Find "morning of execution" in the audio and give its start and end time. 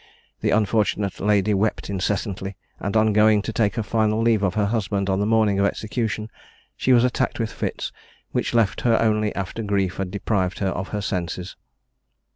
5.27-6.31